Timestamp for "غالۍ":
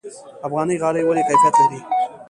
0.81-1.01